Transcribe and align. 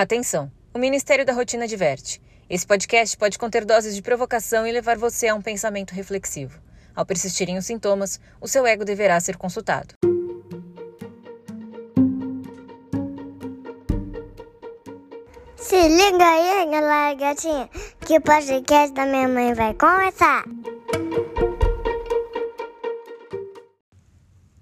Atenção! 0.00 0.48
O 0.72 0.78
Ministério 0.78 1.26
da 1.26 1.32
Rotina 1.32 1.64
adverte. 1.64 2.22
Esse 2.48 2.64
podcast 2.64 3.16
pode 3.16 3.36
conter 3.36 3.64
doses 3.64 3.96
de 3.96 4.00
provocação 4.00 4.64
e 4.64 4.70
levar 4.70 4.96
você 4.96 5.26
a 5.26 5.34
um 5.34 5.42
pensamento 5.42 5.90
reflexivo. 5.90 6.60
Ao 6.94 7.04
persistirem 7.04 7.58
os 7.58 7.66
sintomas, 7.66 8.20
o 8.40 8.46
seu 8.46 8.64
ego 8.64 8.84
deverá 8.84 9.18
ser 9.18 9.36
consultado. 9.36 9.96
Se 15.56 15.88
liga 15.88 16.24
aí, 16.24 16.70
galera 16.70 17.14
gatinha, 17.14 17.68
que 18.06 18.18
o 18.18 18.20
podcast 18.20 18.94
da 18.94 19.04
minha 19.04 19.26
mãe 19.26 19.52
vai 19.52 19.74
começar. 19.74 20.44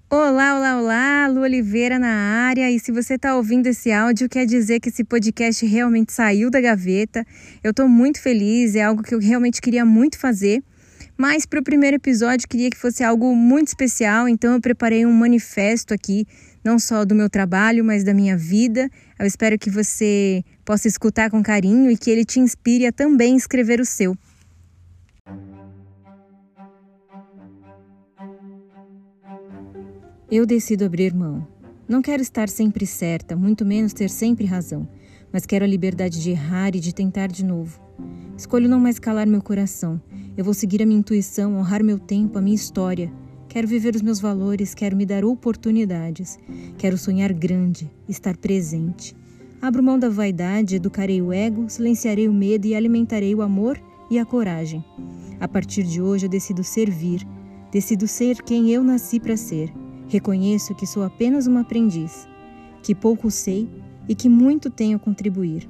Olá, 0.09 0.57
olá, 0.57 0.79
olá, 0.79 1.27
Lu 1.27 1.41
Oliveira 1.41 1.99
na 1.99 2.47
área. 2.47 2.71
E 2.71 2.79
se 2.79 2.93
você 2.93 3.15
está 3.15 3.35
ouvindo 3.35 3.67
esse 3.67 3.91
áudio, 3.91 4.29
quer 4.29 4.47
dizer 4.47 4.79
que 4.79 4.89
esse 4.89 5.03
podcast 5.03 5.67
realmente 5.67 6.13
saiu 6.13 6.49
da 6.49 6.61
gaveta. 6.61 7.27
Eu 7.61 7.73
estou 7.73 7.89
muito 7.89 8.23
feliz, 8.23 8.77
é 8.77 8.85
algo 8.85 9.03
que 9.03 9.13
eu 9.13 9.19
realmente 9.19 9.61
queria 9.61 9.85
muito 9.85 10.17
fazer. 10.17 10.63
Mas 11.19 11.45
para 11.45 11.59
o 11.59 11.65
primeiro 11.65 11.97
episódio, 11.97 12.47
queria 12.47 12.71
que 12.71 12.77
fosse 12.77 13.03
algo 13.03 13.35
muito 13.35 13.67
especial, 13.67 14.29
então 14.29 14.53
eu 14.53 14.61
preparei 14.61 15.05
um 15.05 15.13
manifesto 15.13 15.93
aqui, 15.93 16.25
não 16.63 16.79
só 16.79 17.05
do 17.05 17.13
meu 17.13 17.29
trabalho, 17.29 17.85
mas 17.85 18.05
da 18.05 18.15
minha 18.15 18.37
vida. 18.37 18.89
Eu 19.19 19.27
espero 19.27 19.59
que 19.59 19.71
você 19.71 20.45
possa 20.65 20.87
escutar 20.87 21.33
com 21.33 21.43
carinho 21.43 21.91
e 21.91 21.97
que 21.97 22.13
ele 22.13 22.25
te 22.25 22.39
inspire 22.39 22.87
a 22.87 22.93
também 22.93 23.35
escrever 23.35 23.81
o 23.81 23.85
seu. 23.85 24.17
Eu 30.29 30.45
decido 30.45 30.85
abrir 30.85 31.15
mão. 31.15 31.47
Não 31.89 32.03
quero 32.03 32.21
estar 32.21 32.49
sempre 32.49 32.85
certa, 32.85 33.37
muito 33.37 33.65
menos 33.65 33.93
ter 33.93 34.11
sempre 34.11 34.45
razão, 34.45 34.89
mas 35.33 35.47
quero 35.47 35.65
a 35.65 35.69
liberdade 35.69 36.21
de 36.21 36.31
errar 36.31 36.75
e 36.75 36.81
de 36.81 36.93
tentar 36.93 37.29
de 37.29 37.45
novo. 37.45 37.81
Escolho 38.37 38.69
não 38.69 38.81
mais 38.81 38.99
calar 38.99 39.25
meu 39.29 39.41
coração. 39.41 40.03
Eu 40.37 40.45
vou 40.45 40.53
seguir 40.53 40.83
a 40.83 40.87
minha 40.87 40.99
intuição, 40.99 41.57
honrar 41.57 41.85
meu 41.85 41.97
tempo, 41.97 42.39
a 42.39 42.43
minha 42.43 42.57
história. 42.57 43.09
Quero 43.49 43.69
viver 43.69 43.95
os 43.95 44.03
meus 44.03 44.19
valores, 44.19 44.75
quero 44.75 44.97
me 44.97 45.07
dar 45.07 45.25
oportunidades. 45.25 46.41
Quero 46.77 46.99
sonhar 46.99 47.33
grande, 47.33 47.89
estar 48.09 48.37
presente. 48.37 49.15
Abro 49.63 49.81
mão 49.81 49.97
da 49.97 50.09
vaidade, 50.09 50.75
educarei 50.75 51.23
o 51.23 51.33
ego, 51.33 51.71
silenciarei 51.71 52.27
o 52.27 52.35
medo 52.35 52.67
e 52.67 52.75
alimentarei 52.75 53.33
o 53.33 53.43
amor 53.43 53.81
e 54.11 54.19
a 54.19 54.27
coragem. 54.27 54.85
A 55.39 55.47
partir 55.47 55.85
de 55.85 56.03
hoje 56.03 56.27
eu 56.27 56.31
decido 56.31 56.65
servir, 56.65 57.25
decido 57.71 58.09
ser 58.09 58.43
quem 58.43 58.73
eu 58.73 58.83
nasci 58.83 59.21
para 59.21 59.37
ser. 59.37 59.73
Reconheço 60.09 60.75
que 60.75 60.87
sou 60.87 61.03
apenas 61.03 61.47
uma 61.47 61.61
aprendiz, 61.61 62.29
que 62.83 62.95
pouco 62.95 63.31
sei 63.31 63.69
e 64.09 64.15
que 64.15 64.29
muito 64.29 64.71
tenho 64.71 64.97
a 64.97 65.01
contribuir. 65.01 65.69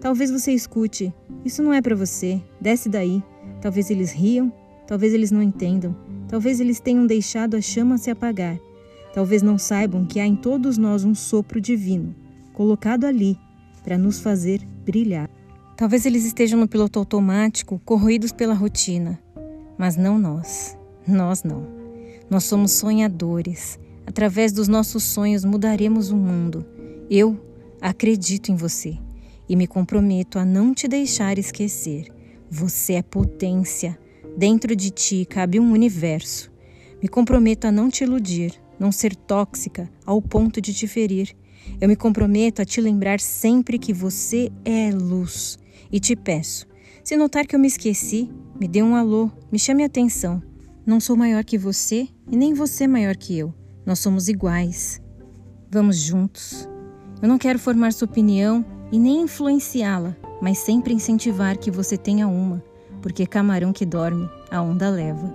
Talvez 0.00 0.30
você 0.30 0.52
escute: 0.52 1.12
Isso 1.44 1.62
não 1.62 1.72
é 1.72 1.80
para 1.80 1.96
você, 1.96 2.42
desce 2.60 2.88
daí. 2.88 3.22
Talvez 3.60 3.90
eles 3.90 4.12
riam, 4.12 4.52
talvez 4.86 5.14
eles 5.14 5.30
não 5.30 5.42
entendam, 5.42 5.96
talvez 6.28 6.60
eles 6.60 6.80
tenham 6.80 7.06
deixado 7.06 7.56
a 7.56 7.60
chama 7.60 7.96
se 7.96 8.10
apagar. 8.10 8.58
Talvez 9.14 9.42
não 9.42 9.56
saibam 9.56 10.04
que 10.04 10.20
há 10.20 10.26
em 10.26 10.36
todos 10.36 10.76
nós 10.76 11.04
um 11.04 11.14
sopro 11.14 11.60
divino, 11.60 12.14
colocado 12.52 13.04
ali 13.04 13.38
para 13.82 13.96
nos 13.96 14.20
fazer 14.20 14.60
brilhar. 14.84 15.30
Talvez 15.76 16.04
eles 16.04 16.24
estejam 16.24 16.58
no 16.58 16.68
piloto 16.68 16.98
automático, 16.98 17.80
corroídos 17.84 18.32
pela 18.32 18.54
rotina, 18.54 19.18
mas 19.78 19.96
não 19.96 20.18
nós. 20.18 20.76
Nós 21.06 21.42
não. 21.42 21.83
Nós 22.30 22.44
somos 22.44 22.72
sonhadores. 22.72 23.78
Através 24.06 24.52
dos 24.52 24.68
nossos 24.68 25.02
sonhos 25.02 25.44
mudaremos 25.44 26.10
o 26.10 26.16
mundo. 26.16 26.66
Eu 27.10 27.38
acredito 27.80 28.50
em 28.50 28.56
você 28.56 28.98
e 29.48 29.54
me 29.56 29.66
comprometo 29.66 30.38
a 30.38 30.44
não 30.44 30.74
te 30.74 30.88
deixar 30.88 31.38
esquecer. 31.38 32.08
Você 32.50 32.94
é 32.94 33.02
potência. 33.02 33.98
Dentro 34.36 34.74
de 34.74 34.90
ti 34.90 35.24
cabe 35.24 35.60
um 35.60 35.72
universo. 35.72 36.50
Me 37.02 37.08
comprometo 37.08 37.66
a 37.66 37.72
não 37.72 37.90
te 37.90 38.04
iludir, 38.04 38.54
não 38.78 38.90
ser 38.90 39.14
tóxica 39.14 39.90
ao 40.06 40.20
ponto 40.22 40.60
de 40.60 40.72
te 40.72 40.86
ferir. 40.86 41.36
Eu 41.80 41.88
me 41.88 41.96
comprometo 41.96 42.62
a 42.62 42.64
te 42.64 42.80
lembrar 42.80 43.20
sempre 43.20 43.78
que 43.78 43.92
você 43.92 44.50
é 44.64 44.90
luz. 44.90 45.58
E 45.92 46.00
te 46.00 46.16
peço, 46.16 46.66
se 47.02 47.16
notar 47.16 47.46
que 47.46 47.54
eu 47.54 47.60
me 47.60 47.68
esqueci, 47.68 48.30
me 48.58 48.66
dê 48.66 48.82
um 48.82 48.96
alô, 48.96 49.30
me 49.52 49.58
chame 49.58 49.82
a 49.82 49.86
atenção. 49.86 50.42
Não 50.86 51.00
sou 51.00 51.16
maior 51.16 51.42
que 51.44 51.56
você 51.56 52.06
e 52.30 52.36
nem 52.36 52.52
você 52.52 52.86
maior 52.86 53.16
que 53.16 53.38
eu. 53.38 53.54
Nós 53.86 54.00
somos 54.00 54.28
iguais. 54.28 55.00
Vamos 55.70 55.96
juntos. 55.96 56.68
Eu 57.22 57.28
não 57.28 57.38
quero 57.38 57.58
formar 57.58 57.90
sua 57.94 58.04
opinião 58.04 58.62
e 58.92 58.98
nem 58.98 59.22
influenciá-la, 59.22 60.14
mas 60.42 60.58
sempre 60.58 60.92
incentivar 60.92 61.56
que 61.56 61.70
você 61.70 61.96
tenha 61.96 62.28
uma, 62.28 62.62
porque 63.00 63.26
camarão 63.26 63.72
que 63.72 63.86
dorme, 63.86 64.28
a 64.50 64.60
onda 64.60 64.90
leva. 64.90 65.32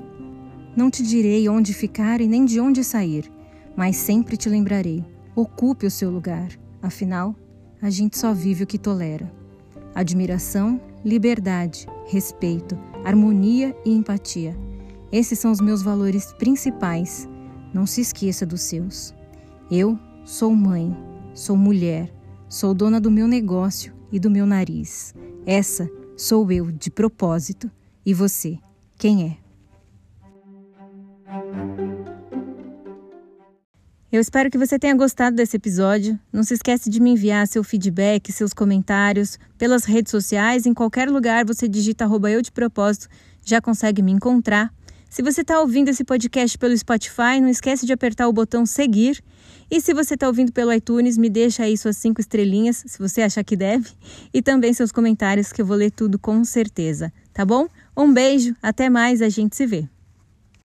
Não 0.75 0.91
te 0.91 1.01
direi 1.01 1.49
onde 1.49 1.73
ficar 1.73 2.21
e 2.21 2.27
nem 2.27 2.45
de 2.45 2.59
onde 2.59 2.83
sair, 2.83 3.27
mas 3.75 3.95
sempre 3.95 4.37
te 4.37 4.47
lembrarei. 4.49 5.03
Ocupe 5.35 5.87
o 5.87 5.91
seu 5.91 6.11
lugar. 6.11 6.49
Afinal, 6.79 7.35
a 7.81 7.89
gente 7.89 8.19
só 8.19 8.35
vive 8.35 8.65
o 8.65 8.67
que 8.67 8.77
tolera. 8.77 9.33
Admiração, 9.95 10.79
liberdade, 11.03 11.87
respeito, 12.05 12.77
harmonia 13.03 13.75
e 13.83 13.91
empatia 13.91 14.68
esses 15.11 15.39
são 15.39 15.51
os 15.51 15.59
meus 15.59 15.81
valores 15.81 16.33
principais. 16.33 17.27
Não 17.73 17.85
se 17.85 18.01
esqueça 18.01 18.45
dos 18.45 18.61
seus. 18.61 19.13
Eu 19.71 19.97
sou 20.23 20.55
mãe, 20.55 20.95
sou 21.33 21.57
mulher, 21.57 22.13
sou 22.47 22.73
dona 22.73 22.99
do 22.99 23.09
meu 23.11 23.27
negócio 23.27 23.93
e 24.11 24.19
do 24.19 24.29
meu 24.29 24.45
nariz. 24.45 25.13
Essa 25.45 25.89
sou 26.15 26.51
eu 26.51 26.71
de 26.71 26.91
propósito. 26.91 27.71
E 28.05 28.13
você, 28.13 28.57
quem 28.97 29.29
é? 29.29 29.49
Eu 34.11 34.19
espero 34.19 34.49
que 34.49 34.57
você 34.57 34.79
tenha 34.79 34.95
gostado 34.95 35.35
desse 35.35 35.57
episódio. 35.57 36.19
Não 36.33 36.41
se 36.41 36.55
esqueça 36.55 36.89
de 36.89 36.99
me 36.99 37.11
enviar 37.11 37.47
seu 37.47 37.63
feedback, 37.63 38.31
seus 38.31 38.53
comentários 38.53 39.37
pelas 39.55 39.85
redes 39.85 40.09
sociais. 40.09 40.65
Em 40.65 40.73
qualquer 40.73 41.07
lugar 41.09 41.45
você 41.45 41.67
digita 41.67 42.05
arroba 42.05 42.31
eu 42.31 42.41
de 42.41 42.51
propósito, 42.51 43.07
já 43.45 43.61
consegue 43.61 44.01
me 44.01 44.11
encontrar. 44.11 44.73
Se 45.09 45.23
você 45.23 45.41
está 45.41 45.59
ouvindo 45.59 45.89
esse 45.89 46.03
podcast 46.03 46.55
pelo 46.55 46.77
Spotify, 46.77 47.41
não 47.41 47.49
esquece 47.49 47.83
de 47.83 47.91
apertar 47.91 48.27
o 48.27 48.33
botão 48.33 48.63
seguir. 48.63 49.23
E 49.69 49.81
se 49.81 49.91
você 49.91 50.13
está 50.13 50.27
ouvindo 50.27 50.51
pelo 50.51 50.71
iTunes, 50.71 51.17
me 51.17 51.31
deixa 51.31 51.63
aí 51.63 51.75
suas 51.75 51.97
cinco 51.97 52.21
estrelinhas, 52.21 52.83
se 52.85 52.99
você 52.99 53.23
achar 53.23 53.43
que 53.43 53.55
deve, 53.55 53.89
e 54.31 54.41
também 54.41 54.71
seus 54.71 54.91
comentários, 54.91 55.51
que 55.51 55.61
eu 55.61 55.65
vou 55.65 55.77
ler 55.77 55.91
tudo 55.91 56.19
com 56.19 56.43
certeza, 56.43 57.11
tá 57.33 57.43
bom? 57.43 57.67
Um 57.97 58.13
beijo, 58.13 58.55
até 58.61 58.87
mais, 58.87 59.21
a 59.21 59.29
gente 59.29 59.55
se 59.55 59.65
vê. 59.65 59.87